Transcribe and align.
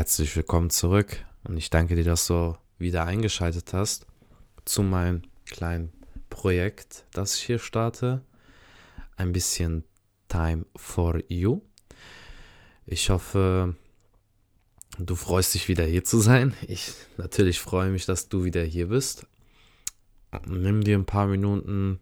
Herzlich 0.00 0.34
willkommen 0.34 0.70
zurück 0.70 1.26
und 1.44 1.58
ich 1.58 1.68
danke 1.68 1.94
dir, 1.94 2.04
dass 2.04 2.26
du 2.26 2.56
wieder 2.78 3.04
eingeschaltet 3.04 3.74
hast 3.74 4.06
zu 4.64 4.82
meinem 4.82 5.20
kleinen 5.44 5.92
Projekt, 6.30 7.04
das 7.12 7.36
ich 7.36 7.42
hier 7.42 7.58
starte. 7.58 8.22
Ein 9.18 9.32
bisschen 9.32 9.84
Time 10.28 10.64
for 10.74 11.20
You. 11.28 11.60
Ich 12.86 13.10
hoffe, 13.10 13.76
du 14.98 15.16
freust 15.16 15.52
dich 15.52 15.68
wieder 15.68 15.84
hier 15.84 16.02
zu 16.02 16.20
sein. 16.20 16.54
Ich 16.66 16.94
natürlich 17.18 17.60
freue 17.60 17.90
mich, 17.90 18.06
dass 18.06 18.30
du 18.30 18.42
wieder 18.42 18.62
hier 18.62 18.88
bist. 18.88 19.26
Nimm 20.46 20.82
dir 20.82 20.96
ein 20.96 21.04
paar 21.04 21.26
Minuten, 21.26 22.00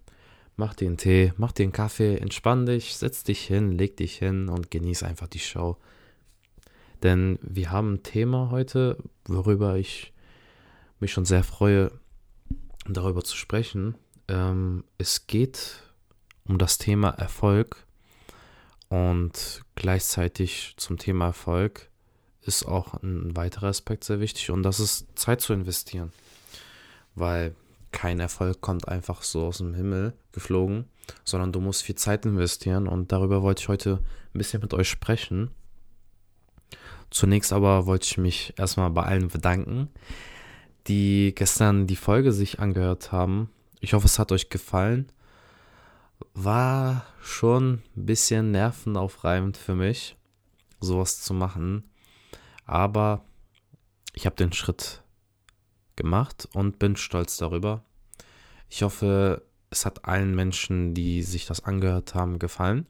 mach 0.55 0.75
dir 0.75 0.87
einen 0.87 0.99
Tee, 0.99 1.33
mach 1.37 1.51
dir 1.51 1.65
einen 1.65 1.73
Kaffee, 1.73 2.17
entspann 2.19 2.65
dich, 2.65 2.97
setz 2.97 3.25
dich 3.25 3.45
hin, 3.45 3.73
leg 3.73 3.97
dich 3.97 4.19
hin 4.19 4.49
und 4.49 4.71
genieß 4.71 5.03
einfach 5.03 5.27
die 5.27 5.41
Show 5.41 5.79
denn 7.03 7.39
wir 7.43 7.71
haben 7.71 7.95
ein 7.95 8.03
Thema 8.03 8.51
heute, 8.51 8.99
worüber 9.27 9.77
ich 9.77 10.13
mich 11.01 11.13
schon 11.13 11.25
sehr 11.25 11.45
freue, 11.45 11.93
darüber 12.87 13.23
zu 13.23 13.37
sprechen. 13.37 13.97
Ähm, 14.29 14.85
es 14.99 15.27
geht 15.27 15.83
um 16.45 16.59
das 16.59 16.79
Thema 16.79 17.11
Erfolg 17.11 17.87
und 18.89 19.63
gleichzeitig 19.75 20.75
zum 20.77 20.99
Thema 20.99 21.27
Erfolg 21.27 21.91
ist 22.43 22.67
auch 22.67 22.95
ein 23.03 23.37
weiterer 23.37 23.69
Aspekt 23.69 24.05
sehr 24.05 24.21
wichtig 24.21 24.51
und 24.51 24.63
das 24.63 24.81
ist 24.81 25.07
Zeit 25.19 25.41
zu 25.41 25.53
investieren. 25.53 26.13
Weil 27.15 27.55
kein 27.93 28.21
Erfolg 28.21 28.61
kommt 28.61 28.89
einfach 28.89 29.23
so 29.23 29.47
aus 29.47 29.59
dem 29.59 29.75
Himmel 29.75 30.15
geflogen, 30.33 30.87
sondern 31.25 31.53
du 31.53 31.61
musst 31.61 31.83
viel 31.83 31.95
Zeit 31.95 32.25
investieren 32.27 32.87
und 32.89 33.13
darüber 33.13 33.43
wollte 33.43 33.63
ich 33.63 33.69
heute 33.69 34.03
ein 34.35 34.39
bisschen 34.39 34.63
mit 34.63 34.75
euch 34.75 34.89
sprechen. 34.89 35.51
Zunächst 37.11 37.53
aber 37.53 37.87
wollte 37.87 38.07
ich 38.07 38.19
mich 38.19 38.55
erstmal 38.57 38.91
bei 38.91 39.03
allen 39.03 39.29
bedanken, 39.29 39.89
die 40.87 41.33
gestern 41.35 41.87
die 41.87 41.97
Folge 41.97 42.33
sich 42.33 42.61
angehört 42.61 43.13
haben. 43.13 43.51
Ich 43.81 43.95
hoffe, 43.95 44.07
es 44.07 44.19
hat 44.19 44.33
euch 44.33 44.51
gefallen. 44.51 45.11
War 46.35 47.07
schon 47.21 47.83
ein 47.97 48.07
bisschen 48.07 48.51
nervenaufreibend 48.51 49.57
für 49.57 49.75
mich, 49.75 50.17
sowas 50.81 51.21
zu 51.23 51.35
machen. 51.35 51.85
Aber 52.65 53.25
ich 54.15 54.27
habe 54.27 54.37
den 54.37 54.53
Schritt 54.53 55.03
gemacht 55.97 56.49
und 56.53 56.79
bin 56.79 56.97
stolz 56.97 57.37
darüber. 57.37 57.85
Ich 58.69 58.83
hoffe, 58.83 59.43
es 59.71 59.87
hat 59.87 60.05
allen 60.05 60.35
Menschen, 60.35 60.95
die 60.95 61.23
sich 61.23 61.47
das 61.47 61.65
angehört 61.65 62.15
haben, 62.15 62.39
gefallen. 62.39 62.87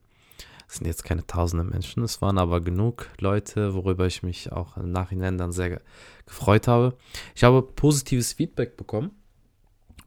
Es 0.69 0.77
sind 0.77 0.86
jetzt 0.86 1.05
keine 1.05 1.27
tausende 1.27 1.64
Menschen, 1.64 2.02
es 2.02 2.20
waren 2.20 2.36
aber 2.36 2.61
genug 2.61 3.08
Leute, 3.19 3.74
worüber 3.74 4.06
ich 4.06 4.22
mich 4.22 4.52
auch 4.52 4.77
im 4.77 4.92
Nachhinein 4.92 5.38
dann 5.38 5.50
sehr 5.50 5.80
gefreut 6.27 6.69
habe. 6.69 6.94
Ich 7.34 7.42
habe 7.42 7.62
positives 7.62 8.34
Feedback 8.34 8.77
bekommen 8.77 9.12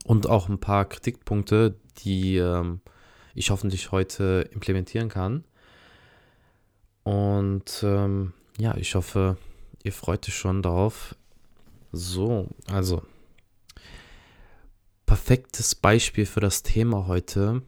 und 0.06 0.30
auch 0.30 0.50
ein 0.50 0.60
paar 0.60 0.86
Kritikpunkte, 0.86 1.80
die 1.98 2.38
ähm, 2.38 2.82
ich 3.34 3.50
hoffentlich 3.50 3.92
heute 3.92 4.48
implementieren 4.54 5.10
kann. 5.10 5.46
Und 7.04 7.82
ähm, 7.84 8.34
ja, 8.60 8.78
ich 8.78 8.94
hoffe, 8.94 9.38
ihr 9.84 9.94
freut 9.94 10.28
euch 10.28 10.36
schon 10.36 10.62
darauf. 10.62 11.16
So, 11.92 12.48
also 12.68 13.02
perfektes 15.08 15.74
Beispiel 15.76 16.26
für 16.26 16.40
das 16.40 16.62
Thema 16.62 17.08
heute 17.08 17.64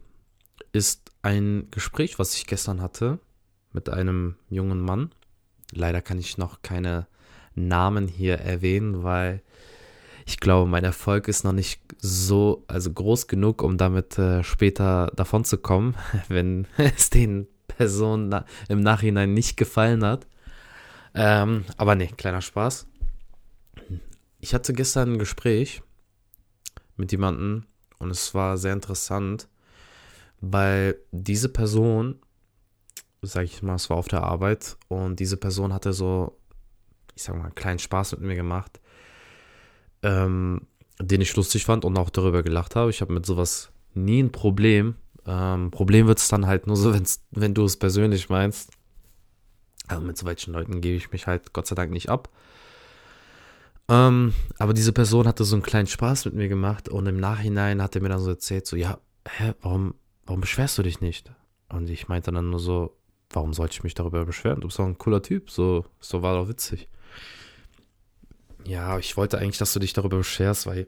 ist 0.74 1.12
ein 1.22 1.68
Gespräch, 1.70 2.18
was 2.18 2.34
ich 2.34 2.46
gestern 2.46 2.82
hatte 2.82 3.20
mit 3.72 3.88
einem 3.88 4.36
jungen 4.50 4.80
Mann. 4.80 5.10
Leider 5.72 6.02
kann 6.02 6.18
ich 6.18 6.36
noch 6.36 6.62
keine 6.62 7.06
Namen 7.54 8.08
hier 8.08 8.38
erwähnen, 8.38 9.04
weil 9.04 9.42
ich 10.26 10.40
glaube, 10.40 10.68
mein 10.68 10.84
Erfolg 10.84 11.28
ist 11.28 11.44
noch 11.44 11.52
nicht 11.52 11.80
so, 11.98 12.64
also 12.66 12.92
groß 12.92 13.28
genug, 13.28 13.62
um 13.62 13.78
damit 13.78 14.18
äh, 14.18 14.42
später 14.42 15.12
davon 15.14 15.44
zu 15.44 15.58
kommen, 15.58 15.94
wenn 16.28 16.66
es 16.76 17.08
den 17.10 17.46
Personen 17.68 18.28
na 18.28 18.44
im 18.68 18.80
Nachhinein 18.80 19.32
nicht 19.32 19.56
gefallen 19.56 20.04
hat. 20.04 20.26
Ähm, 21.14 21.64
aber 21.76 21.94
nee, 21.94 22.08
kleiner 22.16 22.42
Spaß. 22.42 22.86
Ich 24.40 24.54
hatte 24.54 24.72
gestern 24.72 25.12
ein 25.12 25.18
Gespräch 25.18 25.82
mit 26.96 27.12
jemandem 27.12 27.64
und 27.98 28.10
es 28.10 28.34
war 28.34 28.58
sehr 28.58 28.72
interessant, 28.72 29.48
weil 30.52 30.98
diese 31.10 31.48
Person, 31.48 32.16
sage 33.22 33.46
ich 33.46 33.62
mal, 33.62 33.76
es 33.76 33.88
war 33.90 33.96
auf 33.96 34.08
der 34.08 34.22
Arbeit 34.22 34.76
und 34.88 35.20
diese 35.20 35.36
Person 35.36 35.72
hatte 35.72 35.92
so, 35.92 36.38
ich 37.14 37.22
sag 37.22 37.36
mal, 37.36 37.44
einen 37.44 37.54
kleinen 37.54 37.78
Spaß 37.78 38.12
mit 38.12 38.20
mir 38.22 38.34
gemacht, 38.34 38.80
ähm, 40.02 40.62
den 41.00 41.20
ich 41.20 41.34
lustig 41.34 41.64
fand 41.64 41.84
und 41.84 41.96
auch 41.96 42.10
darüber 42.10 42.42
gelacht 42.42 42.76
habe. 42.76 42.90
Ich 42.90 43.00
habe 43.00 43.12
mit 43.12 43.26
sowas 43.26 43.70
nie 43.94 44.22
ein 44.22 44.32
Problem. 44.32 44.96
Ähm, 45.26 45.70
Problem 45.70 46.06
wird 46.06 46.18
es 46.18 46.28
dann 46.28 46.46
halt 46.46 46.66
nur 46.66 46.76
so, 46.76 46.92
wenn's, 46.94 47.24
wenn 47.30 47.54
du 47.54 47.64
es 47.64 47.76
persönlich 47.76 48.28
meinst. 48.28 48.70
Also 49.86 50.04
mit 50.04 50.16
solchen 50.16 50.52
Leuten 50.52 50.80
gebe 50.80 50.96
ich 50.96 51.12
mich 51.12 51.26
halt 51.26 51.52
Gott 51.52 51.66
sei 51.66 51.74
Dank 51.74 51.90
nicht 51.90 52.08
ab. 52.08 52.28
Ähm, 53.88 54.32
aber 54.58 54.72
diese 54.72 54.92
Person 54.92 55.26
hatte 55.26 55.44
so 55.44 55.56
einen 55.56 55.62
kleinen 55.62 55.86
Spaß 55.86 56.24
mit 56.24 56.34
mir 56.34 56.48
gemacht 56.48 56.88
und 56.88 57.06
im 57.06 57.18
Nachhinein 57.18 57.82
hat 57.82 57.94
er 57.94 58.02
mir 58.02 58.08
dann 58.08 58.20
so 58.20 58.30
erzählt, 58.30 58.66
so, 58.66 58.76
ja, 58.76 58.98
hä, 59.28 59.52
warum, 59.60 59.94
warum 60.26 60.40
beschwerst 60.40 60.78
du 60.78 60.82
dich 60.82 61.00
nicht? 61.00 61.32
Und 61.68 61.88
ich 61.90 62.08
meinte 62.08 62.32
dann 62.32 62.50
nur 62.50 62.60
so, 62.60 62.96
warum 63.30 63.52
sollte 63.52 63.74
ich 63.74 63.84
mich 63.84 63.94
darüber 63.94 64.24
beschweren? 64.24 64.60
Du 64.60 64.68
bist 64.68 64.78
doch 64.78 64.86
ein 64.86 64.98
cooler 64.98 65.22
Typ, 65.22 65.50
so, 65.50 65.84
so 66.00 66.22
war 66.22 66.34
doch 66.34 66.48
witzig. 66.48 66.88
Ja, 68.64 68.98
ich 68.98 69.16
wollte 69.16 69.38
eigentlich, 69.38 69.58
dass 69.58 69.72
du 69.72 69.80
dich 69.80 69.92
darüber 69.92 70.18
beschwerst, 70.18 70.66
weil 70.66 70.86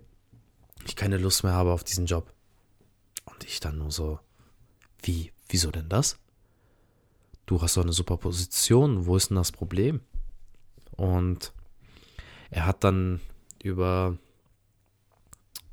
ich 0.87 0.97
keine 0.97 1.19
Lust 1.19 1.45
mehr 1.45 1.53
habe 1.53 1.73
auf 1.73 1.85
diesen 1.85 2.07
Job. 2.07 2.33
Und 3.25 3.45
ich 3.45 3.61
dann 3.61 3.79
nur 3.79 3.91
so, 3.91 4.21
wie, 5.03 5.33
wieso 5.49 5.71
denn 5.71 5.89
das? 5.89 6.19
Du 7.45 7.61
hast 7.61 7.77
doch 7.77 7.83
eine 7.83 7.93
super 7.93 8.17
Position, 8.17 9.07
wo 9.07 9.17
ist 9.17 9.31
denn 9.31 9.37
das 9.37 9.53
Problem? 9.53 10.01
Und 10.93 11.53
er 12.51 12.67
hat 12.67 12.83
dann 12.83 13.21
über, 13.63 14.17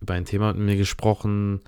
über 0.01 0.13
ein 0.13 0.25
Thema 0.25 0.53
mit 0.53 0.63
mir 0.63 0.75
gesprochen, 0.75 1.61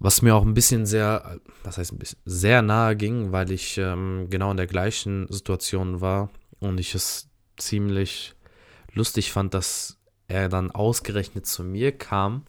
was 0.00 0.22
mir 0.22 0.34
auch 0.34 0.44
ein 0.44 0.54
bisschen 0.54 0.86
sehr, 0.86 1.40
was 1.64 1.78
heißt 1.78 1.92
ein 1.92 1.98
bisschen, 1.98 2.20
sehr 2.24 2.62
nahe 2.62 2.96
ging, 2.96 3.32
weil 3.32 3.50
ich 3.50 3.78
ähm, 3.78 4.28
genau 4.30 4.50
in 4.50 4.56
der 4.56 4.66
gleichen 4.66 5.26
Situation 5.30 6.00
war 6.00 6.30
und 6.60 6.78
ich 6.78 6.94
es 6.94 7.28
ziemlich 7.56 8.34
lustig 8.92 9.32
fand, 9.32 9.54
dass 9.54 9.98
er 10.28 10.48
dann 10.48 10.70
ausgerechnet 10.70 11.46
zu 11.46 11.64
mir 11.64 11.92
kam 11.92 12.44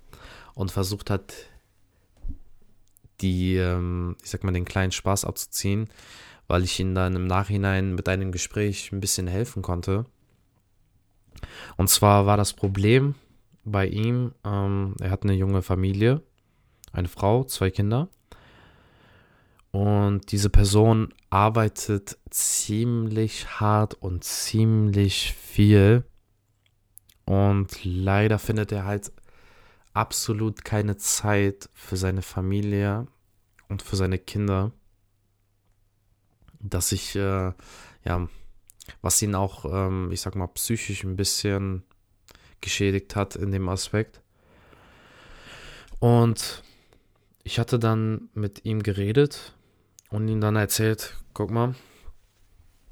und 0.53 0.71
versucht 0.71 1.09
hat, 1.09 1.33
die, 3.21 3.55
ähm, 3.55 4.15
ich 4.23 4.29
sag 4.29 4.43
mal, 4.43 4.51
den 4.51 4.65
kleinen 4.65 4.91
Spaß 4.91 5.25
abzuziehen, 5.25 5.89
weil 6.47 6.63
ich 6.63 6.79
ihm 6.79 6.93
dann 6.93 7.15
im 7.15 7.27
Nachhinein 7.27 7.95
mit 7.95 8.07
einem 8.09 8.31
Gespräch 8.31 8.91
ein 8.91 8.99
bisschen 8.99 9.27
helfen 9.27 9.61
konnte. 9.61 10.05
Und 11.77 11.89
zwar 11.89 12.25
war 12.25 12.37
das 12.37 12.53
Problem 12.53 13.15
bei 13.63 13.87
ihm, 13.87 14.33
ähm, 14.45 14.95
er 14.99 15.11
hat 15.11 15.23
eine 15.23 15.33
junge 15.33 15.61
Familie 15.61 16.21
eine 16.91 17.07
Frau, 17.07 17.43
zwei 17.43 17.69
Kinder. 17.69 18.09
Und 19.71 20.31
diese 20.31 20.49
Person 20.49 21.13
arbeitet 21.29 22.17
ziemlich 22.29 23.59
hart 23.59 23.93
und 23.95 24.23
ziemlich 24.23 25.33
viel. 25.33 26.03
Und 27.25 27.83
leider 27.83 28.39
findet 28.39 28.71
er 28.71 28.85
halt 28.85 29.11
absolut 29.93 30.65
keine 30.65 30.97
Zeit 30.97 31.69
für 31.73 31.97
seine 31.97 32.23
Familie 32.23 33.07
und 33.67 33.83
für 33.83 33.95
seine 33.95 34.17
Kinder. 34.17 34.71
Dass 36.59 36.91
ich, 36.91 37.15
äh, 37.15 37.53
ja, 38.05 38.27
was 39.01 39.21
ihn 39.21 39.35
auch, 39.35 39.65
ähm, 39.65 40.11
ich 40.11 40.21
sag 40.21 40.35
mal, 40.35 40.47
psychisch 40.47 41.03
ein 41.03 41.15
bisschen 41.15 41.83
geschädigt 42.59 43.15
hat 43.15 43.35
in 43.35 43.51
dem 43.51 43.69
Aspekt. 43.69 44.21
Und 45.99 46.63
ich 47.49 47.57
hatte 47.57 47.79
dann 47.79 48.29
mit 48.35 48.63
ihm 48.63 48.83
geredet 48.83 49.55
und 50.11 50.27
ihm 50.27 50.39
dann 50.39 50.55
erzählt, 50.55 51.17
guck 51.33 51.49
mal, 51.49 51.73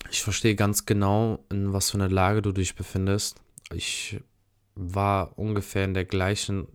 ich 0.09 0.24
verstehe 0.24 0.56
ganz 0.56 0.88
genau, 0.88 1.45
in 1.51 1.74
was 1.74 1.92
für 1.92 1.98
einer 1.98 2.09
Lage 2.09 2.42
du 2.42 2.51
dich 2.51 2.74
befindest. 2.74 3.39
Ich 3.71 4.19
war 4.74 5.38
ungefähr 5.38 5.86
in 5.86 5.94
der 5.94 6.06
gleichen 6.06 6.68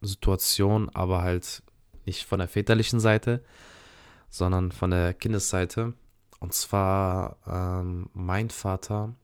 Situation, 0.00 0.90
aber 0.94 1.22
halt 1.22 1.62
nicht 2.06 2.24
von 2.24 2.40
der 2.40 2.48
väterlichen 2.48 2.98
Seite, 2.98 3.44
sondern 4.28 4.72
von 4.72 4.90
der 4.90 5.14
Kindesseite. 5.14 5.94
Und 6.40 6.54
zwar 6.54 7.36
ähm, 7.46 8.10
mein 8.14 8.50
Vater, 8.50 9.14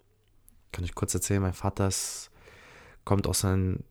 kann 0.70 0.84
ich 0.84 0.94
kurz 0.94 1.14
erzählen, 1.14 1.42
mein 1.42 1.52
Vater 1.52 1.88
ist, 1.88 2.30
kommt 3.04 3.26
aus 3.26 3.44
einem 3.44 3.82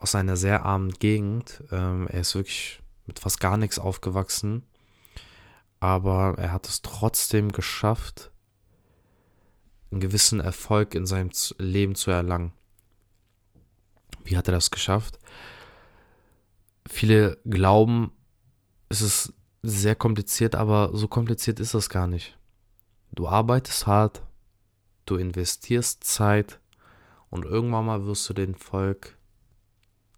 aus 0.00 0.14
einer 0.14 0.36
sehr 0.36 0.64
armen 0.64 0.90
Gegend. 0.92 1.62
Ähm, 1.70 2.08
er 2.08 2.22
ist 2.22 2.34
wirklich 2.34 2.79
mit 3.10 3.18
fast 3.18 3.40
gar 3.40 3.56
nichts 3.56 3.80
aufgewachsen. 3.80 4.62
Aber 5.80 6.36
er 6.38 6.52
hat 6.52 6.68
es 6.68 6.80
trotzdem 6.80 7.50
geschafft, 7.50 8.30
einen 9.90 10.00
gewissen 10.00 10.38
Erfolg 10.38 10.94
in 10.94 11.06
seinem 11.06 11.30
Leben 11.58 11.96
zu 11.96 12.12
erlangen. 12.12 12.52
Wie 14.22 14.36
hat 14.36 14.46
er 14.46 14.52
das 14.52 14.70
geschafft? 14.70 15.18
Viele 16.88 17.38
glauben, 17.44 18.12
es 18.88 19.00
ist 19.00 19.32
sehr 19.62 19.96
kompliziert, 19.96 20.54
aber 20.54 20.96
so 20.96 21.08
kompliziert 21.08 21.58
ist 21.58 21.74
das 21.74 21.88
gar 21.88 22.06
nicht. 22.06 22.38
Du 23.10 23.26
arbeitest 23.26 23.88
hart, 23.88 24.22
du 25.04 25.16
investierst 25.16 26.04
Zeit 26.04 26.60
und 27.28 27.44
irgendwann 27.44 27.86
mal 27.86 28.06
wirst 28.06 28.28
du 28.28 28.34
den 28.34 28.52
Erfolg 28.52 29.16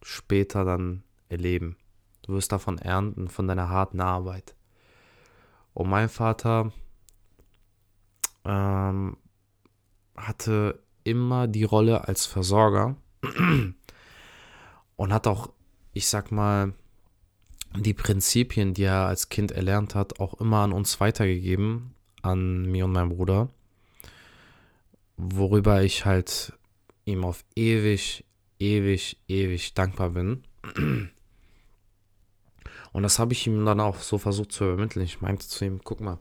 später 0.03 0.67
dann 0.67 1.05
erleben. 1.31 1.77
Du 2.23 2.35
wirst 2.35 2.53
davon 2.53 2.79
ernten, 2.79 3.29
von 3.29 3.49
deiner 3.49 3.69
harten 3.69 4.01
Arbeit. 4.01 4.55
Und 5.75 5.89
mein 5.89 6.09
Vater 6.09 6.73
ähm, 8.45 9.17
hatte 10.17 10.81
immer 11.05 11.49
die 11.49 11.65
Rolle 11.65 12.07
als 12.07 12.27
Versorger 12.27 12.97
und 14.97 15.13
hat 15.13 15.27
auch, 15.27 15.51
ich 15.93 16.09
sag 16.09 16.31
mal, 16.31 16.73
die 17.75 17.95
Prinzipien, 17.95 18.75
die 18.75 18.85
er 18.85 19.07
als 19.07 19.29
Kind 19.29 19.51
erlernt 19.51 19.95
hat, 19.95 20.21
auch 20.21 20.35
immer 20.35 20.59
an 20.59 20.73
uns 20.73 21.01
weitergegeben, 21.01 21.95
an 22.21 22.71
mir 22.71 22.85
und 22.85 22.93
meinem 22.93 23.09
Bruder, 23.09 23.49
worüber 25.17 25.83
ich 25.83 26.05
halt 26.05 26.53
ihm 27.05 27.25
auf 27.25 27.45
ewig, 27.57 28.25
ewig, 28.59 29.17
ewig 29.27 29.75
dankbar 29.75 30.11
bin. 30.11 30.45
Und 32.93 33.03
das 33.03 33.19
habe 33.19 33.33
ich 33.33 33.47
ihm 33.47 33.65
dann 33.65 33.81
auch 33.81 33.97
so 33.99 34.19
versucht 34.19 34.53
zu 34.53 34.65
übermitteln. 34.65 35.05
Ich 35.05 35.21
meinte 35.21 35.49
zu 35.49 35.65
ihm, 35.65 35.81
guck 35.83 36.01
mal, 36.01 36.19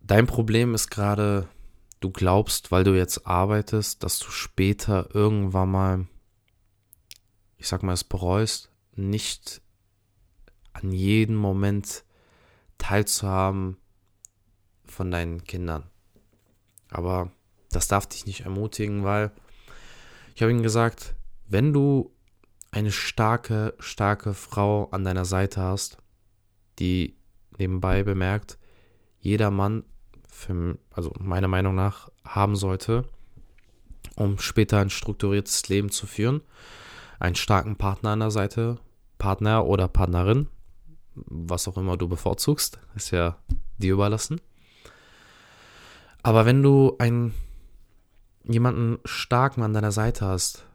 dein 0.00 0.26
Problem 0.26 0.74
ist 0.74 0.90
gerade, 0.90 1.48
du 2.00 2.10
glaubst, 2.10 2.70
weil 2.70 2.84
du 2.84 2.96
jetzt 2.96 3.26
arbeitest, 3.26 4.02
dass 4.02 4.18
du 4.18 4.30
später 4.30 5.14
irgendwann 5.14 5.70
mal, 5.70 6.06
ich 7.56 7.66
sag 7.66 7.82
mal, 7.82 7.94
es 7.94 8.04
bereust, 8.04 8.70
nicht 8.94 9.60
an 10.72 10.92
jedem 10.92 11.36
Moment 11.36 12.04
teilzuhaben 12.78 13.76
von 14.84 15.10
deinen 15.10 15.44
Kindern. 15.44 15.90
Aber 16.90 17.32
das 17.70 17.88
darf 17.88 18.06
dich 18.06 18.26
nicht 18.26 18.42
ermutigen, 18.42 19.02
weil 19.02 19.32
ich 20.34 20.42
habe 20.42 20.52
ihm 20.52 20.62
gesagt, 20.62 21.14
wenn 21.46 21.72
du 21.72 22.13
eine 22.74 22.90
starke, 22.90 23.74
starke 23.78 24.34
Frau 24.34 24.88
an 24.90 25.04
deiner 25.04 25.24
Seite 25.24 25.60
hast, 25.60 25.98
die 26.80 27.16
nebenbei 27.56 28.02
bemerkt, 28.02 28.58
jeder 29.20 29.52
Mann, 29.52 29.84
für, 30.28 30.76
also 30.90 31.12
meiner 31.20 31.46
Meinung 31.46 31.76
nach, 31.76 32.10
haben 32.24 32.56
sollte, 32.56 33.04
um 34.16 34.40
später 34.40 34.80
ein 34.80 34.90
strukturiertes 34.90 35.68
Leben 35.68 35.90
zu 35.90 36.08
führen, 36.08 36.42
einen 37.20 37.36
starken 37.36 37.76
Partner 37.76 38.10
an 38.10 38.20
der 38.20 38.32
Seite, 38.32 38.80
Partner 39.18 39.66
oder 39.66 39.86
Partnerin, 39.86 40.48
was 41.14 41.68
auch 41.68 41.76
immer 41.76 41.96
du 41.96 42.08
bevorzugst, 42.08 42.80
ist 42.96 43.12
ja 43.12 43.38
dir 43.78 43.92
überlassen. 43.92 44.40
Aber 46.24 46.44
wenn 46.44 46.60
du 46.60 46.96
einen 46.98 47.34
jemanden 48.42 48.98
starken 49.04 49.62
an 49.62 49.72
deiner 49.74 49.92
Seite 49.92 50.26
hast, 50.26 50.66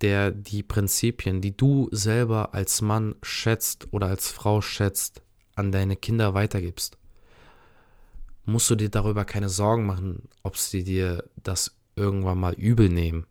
der 0.00 0.30
die 0.30 0.62
Prinzipien, 0.62 1.40
die 1.40 1.56
du 1.56 1.88
selber 1.92 2.54
als 2.54 2.82
Mann 2.82 3.14
schätzt 3.22 3.88
oder 3.92 4.08
als 4.08 4.30
Frau 4.30 4.60
schätzt, 4.60 5.22
an 5.56 5.72
deine 5.72 5.96
Kinder 5.96 6.34
weitergibst, 6.34 6.98
musst 8.44 8.68
du 8.70 8.74
dir 8.74 8.90
darüber 8.90 9.24
keine 9.24 9.48
Sorgen 9.48 9.86
machen, 9.86 10.28
ob 10.42 10.56
sie 10.56 10.84
dir 10.84 11.24
das 11.36 11.76
irgendwann 11.96 12.38
mal 12.38 12.54
übel 12.54 12.88
nehmen. 12.88 13.26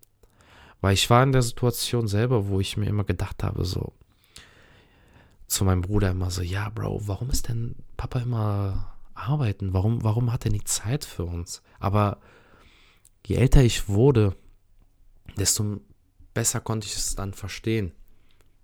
Weil 0.82 0.94
ich 0.94 1.10
war 1.10 1.24
in 1.24 1.32
der 1.32 1.42
Situation 1.42 2.08
selber, 2.08 2.48
wo 2.48 2.60
ich 2.60 2.78
mir 2.78 2.88
immer 2.88 3.04
gedacht 3.04 3.44
habe, 3.44 3.66
so 3.66 3.94
zu 5.48 5.66
meinem 5.66 5.82
Bruder 5.82 6.12
immer 6.12 6.32
so, 6.32 6.42
ja, 6.42 6.70
Bro, 6.70 7.08
warum 7.08 7.30
ist 7.30 7.48
denn 7.48 7.76
Papa 7.96 8.20
immer 8.20 8.96
arbeiten? 9.14 9.74
Warum, 9.74 10.04
warum 10.04 10.34
hat 10.34 10.46
er 10.46 10.52
nicht 10.52 10.68
Zeit 10.68 11.06
für 11.06 11.26
uns? 11.26 11.62
Aber 11.80 12.20
je 13.26 13.36
älter 13.36 13.64
ich 13.64 13.88
wurde, 13.88 14.36
desto 15.38 15.80
besser 16.34 16.60
konnte 16.60 16.88
ich 16.88 16.96
es 16.96 17.16
dann 17.16 17.34
verstehen. 17.34 17.92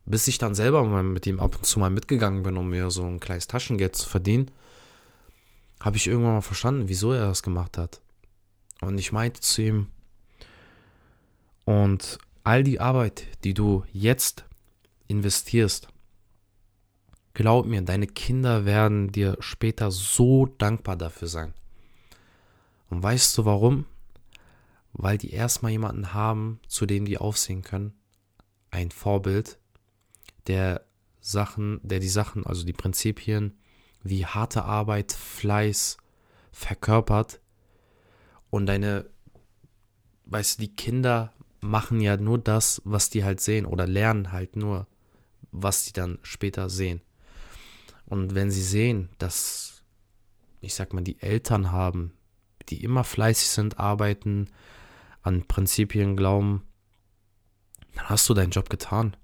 Bis 0.06 0.28
ich 0.28 0.38
dann 0.38 0.56
selber 0.56 0.84
mal 0.84 1.04
mit 1.04 1.28
ihm 1.28 1.40
ab 1.40 1.56
und 1.56 1.66
zu 1.66 1.80
mal 1.80 1.90
mitgegangen 1.90 2.44
bin, 2.44 2.58
um 2.58 2.70
mir 2.70 2.90
so 2.90 3.04
ein 3.04 3.20
kleines 3.20 3.48
Taschengeld 3.48 3.96
zu 3.96 4.10
verdienen, 4.10 4.50
habe 5.80 5.98
ich 5.98 6.08
irgendwann 6.08 6.34
mal 6.34 6.42
verstanden, 6.42 6.90
wieso 6.90 7.14
er 7.14 7.28
das 7.28 7.44
gemacht 7.44 7.78
hat. 7.78 8.02
Und 8.82 8.98
ich 8.98 9.12
meinte 9.12 9.42
zu 9.42 9.62
ihm, 9.62 9.88
und 11.66 12.18
all 12.44 12.64
die 12.64 12.80
Arbeit, 12.80 13.28
die 13.44 13.54
du 13.54 13.84
jetzt 13.94 14.46
investierst, 15.08 15.88
glaub 17.36 17.68
mir, 17.68 17.84
deine 17.84 18.08
Kinder 18.08 18.66
werden 18.66 19.12
dir 19.12 19.38
später 19.40 19.92
so 19.92 20.48
dankbar 20.48 20.96
dafür 20.96 21.28
sein. 21.28 21.54
Und 22.90 23.04
weißt 23.04 23.38
du 23.38 23.46
warum? 23.46 23.86
Weil 24.94 25.18
die 25.18 25.32
erstmal 25.32 25.72
jemanden 25.72 26.14
haben, 26.14 26.60
zu 26.68 26.86
dem 26.86 27.06
die 27.06 27.18
aufsehen 27.18 27.62
können. 27.62 27.94
Ein 28.72 28.92
Vorbild, 28.92 29.60
der 30.48 30.86
Sachen, 31.22 31.80
der 31.84 32.00
die 32.00 32.10
Sachen, 32.10 32.46
also 32.46 32.66
die 32.66 32.74
Prinzipien 32.74 33.58
wie 34.04 34.26
harte 34.26 34.64
Arbeit, 34.64 35.12
Fleiß 35.12 35.98
verkörpert. 36.52 37.42
Und 38.50 38.66
deine, 38.66 39.06
weißt 40.26 40.58
du, 40.58 40.62
die 40.64 40.76
Kinder 40.76 41.34
machen 41.62 42.00
ja 42.00 42.18
nur 42.18 42.38
das, 42.38 42.82
was 42.86 43.10
die 43.10 43.24
halt 43.24 43.42
sehen 43.42 43.66
oder 43.66 43.86
lernen 43.86 44.32
halt 44.32 44.56
nur, 44.56 44.88
was 45.52 45.86
sie 45.86 45.94
dann 45.94 46.20
später 46.24 46.70
sehen. 46.70 47.02
Und 48.06 48.34
wenn 48.34 48.50
sie 48.50 48.64
sehen, 48.64 49.10
dass, 49.18 49.84
ich 50.62 50.74
sag 50.74 50.94
mal, 50.94 51.04
die 51.04 51.22
Eltern 51.22 51.72
haben, 51.72 52.14
die 52.70 52.84
immer 52.84 53.04
fleißig 53.04 53.50
sind, 53.50 53.80
arbeiten, 53.80 54.48
an 55.22 55.48
Prinzipien 55.48 56.16
glauben, 56.16 56.66
dann 57.96 58.10
hast 58.10 58.30
du 58.30 58.34
deinen 58.34 58.52
Job 58.52 58.70
getan. 58.70 59.16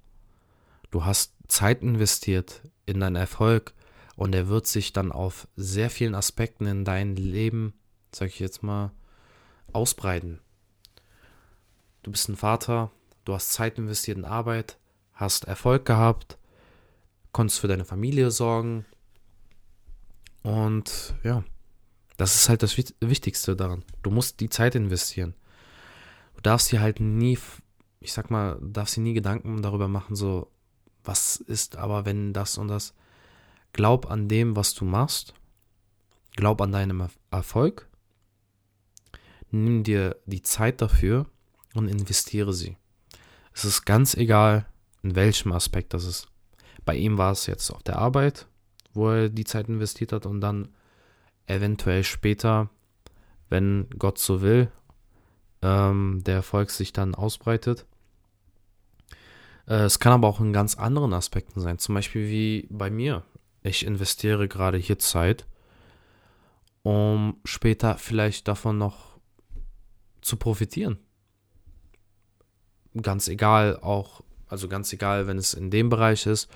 Du 0.91 1.05
hast 1.05 1.33
Zeit 1.47 1.81
investiert 1.81 2.61
in 2.85 2.99
deinen 2.99 3.15
Erfolg 3.15 3.73
und 4.15 4.33
er 4.33 4.47
wird 4.47 4.67
sich 4.67 4.93
dann 4.93 5.11
auf 5.11 5.47
sehr 5.55 5.89
vielen 5.89 6.15
Aspekten 6.15 6.65
in 6.65 6.85
dein 6.85 7.15
Leben, 7.15 7.73
sag 8.13 8.29
ich 8.29 8.39
jetzt 8.39 8.63
mal, 8.63 8.91
ausbreiten. 9.73 10.39
Du 12.03 12.11
bist 12.11 12.29
ein 12.29 12.37
Vater, 12.37 12.91
du 13.25 13.33
hast 13.33 13.53
Zeit 13.53 13.77
investiert 13.77 14.17
in 14.17 14.25
Arbeit, 14.25 14.77
hast 15.13 15.45
Erfolg 15.45 15.85
gehabt, 15.85 16.37
konntest 17.31 17.59
für 17.59 17.67
deine 17.67 17.85
Familie 17.85 18.31
sorgen 18.31 18.85
und 20.43 21.15
ja, 21.23 21.43
das 22.17 22.35
ist 22.35 22.49
halt 22.49 22.63
das 22.63 22.77
Wichtigste 22.77 23.55
daran. 23.55 23.83
Du 24.03 24.11
musst 24.11 24.39
die 24.39 24.49
Zeit 24.49 24.75
investieren 24.75 25.33
darfst 26.45 26.71
dir 26.71 26.81
halt 26.81 26.99
nie, 26.99 27.37
ich 27.99 28.13
sag 28.13 28.29
mal, 28.29 28.59
darfst 28.61 28.97
dir 28.97 29.01
nie 29.01 29.13
Gedanken 29.13 29.61
darüber 29.61 29.87
machen, 29.87 30.15
so, 30.15 30.51
was 31.03 31.37
ist 31.37 31.77
aber, 31.77 32.05
wenn 32.05 32.33
das 32.33 32.57
und 32.57 32.67
das. 32.67 32.93
Glaub 33.73 34.09
an 34.09 34.27
dem, 34.27 34.55
was 34.55 34.73
du 34.73 34.85
machst. 34.85 35.33
Glaub 36.35 36.61
an 36.61 36.71
deinem 36.71 37.07
Erfolg. 37.31 37.87
Nimm 39.51 39.83
dir 39.83 40.17
die 40.25 40.41
Zeit 40.41 40.81
dafür 40.81 41.25
und 41.73 41.87
investiere 41.87 42.53
sie. 42.53 42.77
Es 43.53 43.65
ist 43.65 43.85
ganz 43.85 44.15
egal, 44.15 44.65
in 45.01 45.15
welchem 45.15 45.51
Aspekt 45.51 45.93
das 45.93 46.05
ist. 46.05 46.27
Bei 46.83 46.95
ihm 46.95 47.17
war 47.17 47.31
es 47.31 47.47
jetzt 47.47 47.71
auf 47.71 47.83
der 47.83 47.97
Arbeit, 47.97 48.47
wo 48.93 49.09
er 49.09 49.29
die 49.29 49.45
Zeit 49.45 49.69
investiert 49.69 50.11
hat 50.11 50.25
und 50.25 50.41
dann 50.41 50.69
eventuell 51.47 52.03
später, 52.03 52.69
wenn 53.49 53.87
Gott 53.97 54.19
so 54.19 54.41
will 54.41 54.71
ähm, 55.61 56.21
der 56.25 56.35
Erfolg 56.35 56.69
sich 56.69 56.93
dann 56.93 57.15
ausbreitet. 57.15 57.85
Äh, 59.67 59.83
es 59.83 59.99
kann 59.99 60.13
aber 60.13 60.27
auch 60.27 60.39
in 60.39 60.53
ganz 60.53 60.75
anderen 60.75 61.13
Aspekten 61.13 61.59
sein, 61.59 61.79
zum 61.79 61.95
Beispiel 61.95 62.29
wie 62.29 62.67
bei 62.69 62.89
mir. 62.89 63.23
Ich 63.63 63.85
investiere 63.85 64.47
gerade 64.47 64.77
hier 64.77 64.99
Zeit, 64.99 65.45
um 66.83 67.37
später 67.45 67.97
vielleicht 67.97 68.47
davon 68.47 68.77
noch 68.77 69.17
zu 70.21 70.37
profitieren. 70.37 70.97
Ganz 73.01 73.27
egal, 73.27 73.79
auch, 73.79 74.21
also 74.47 74.67
ganz 74.67 74.93
egal, 74.93 75.27
wenn 75.27 75.37
es 75.37 75.53
in 75.53 75.71
dem 75.71 75.89
Bereich 75.89 76.25
ist 76.27 76.49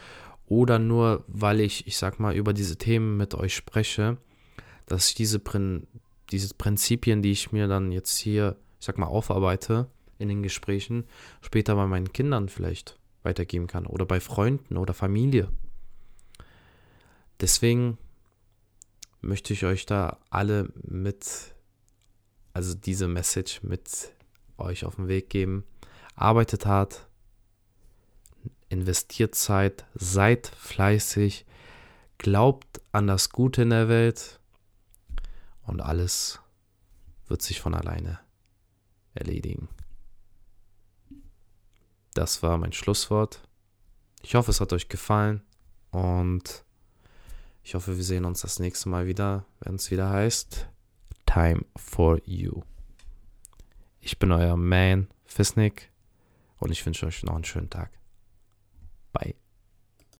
oder 0.45 0.79
nur, 0.79 1.23
weil 1.27 1.59
ich, 1.59 1.87
ich 1.87 1.97
sag 1.97 2.19
mal, 2.19 2.35
über 2.35 2.53
diese 2.53 2.77
Themen 2.77 3.17
mit 3.17 3.35
euch 3.35 3.55
spreche, 3.55 4.17
dass 4.85 5.09
ich 5.09 5.15
diese, 5.15 5.39
Prin 5.39 5.87
diese 6.31 6.53
Prinzipien, 6.53 7.21
die 7.21 7.31
ich 7.31 7.51
mir 7.51 7.67
dann 7.67 7.91
jetzt 7.91 8.17
hier 8.17 8.55
ich 8.79 8.85
sag 8.85 8.97
mal, 8.97 9.07
aufarbeite 9.07 9.87
in 10.17 10.29
den 10.29 10.43
Gesprächen, 10.43 11.05
später 11.41 11.75
bei 11.75 11.85
meinen 11.87 12.11
Kindern 12.13 12.49
vielleicht 12.49 12.97
weitergeben 13.23 13.67
kann 13.67 13.85
oder 13.85 14.05
bei 14.05 14.19
Freunden 14.19 14.77
oder 14.77 14.93
Familie. 14.93 15.49
Deswegen 17.39 17.97
möchte 19.21 19.53
ich 19.53 19.65
euch 19.65 19.85
da 19.85 20.17
alle 20.29 20.69
mit 20.83 21.53
also 22.53 22.73
diese 22.73 23.07
Message 23.07 23.63
mit 23.63 24.11
euch 24.57 24.85
auf 24.85 24.95
den 24.95 25.07
Weg 25.07 25.29
geben. 25.29 25.63
Arbeitet 26.15 26.65
hart, 26.65 27.07
investiert 28.67 29.35
Zeit, 29.35 29.85
seid 29.95 30.47
fleißig, 30.47 31.45
glaubt 32.17 32.81
an 32.91 33.07
das 33.07 33.29
Gute 33.29 33.61
in 33.61 33.69
der 33.69 33.87
Welt 33.87 34.39
und 35.65 35.79
alles 35.79 36.39
wird 37.27 37.41
sich 37.41 37.61
von 37.61 37.73
alleine 37.73 38.19
erledigen. 39.13 39.69
Das 42.13 42.43
war 42.43 42.57
mein 42.57 42.73
Schlusswort. 42.73 43.41
Ich 44.21 44.35
hoffe, 44.35 44.51
es 44.51 44.61
hat 44.61 44.73
euch 44.73 44.89
gefallen 44.89 45.41
und 45.91 46.65
ich 47.63 47.75
hoffe, 47.75 47.97
wir 47.97 48.03
sehen 48.03 48.25
uns 48.25 48.41
das 48.41 48.59
nächste 48.59 48.89
Mal 48.89 49.07
wieder, 49.07 49.45
wenn 49.59 49.75
es 49.75 49.91
wieder 49.91 50.09
heißt 50.09 50.67
Time 51.25 51.65
for 51.75 52.19
You. 52.25 52.63
Ich 54.01 54.17
bin 54.17 54.31
euer 54.31 54.57
Man 54.57 55.07
Fisnik 55.25 55.91
und 56.57 56.71
ich 56.71 56.85
wünsche 56.85 57.05
euch 57.05 57.23
noch 57.23 57.35
einen 57.35 57.45
schönen 57.45 57.69
Tag. 57.69 57.91
Bye. 59.13 59.35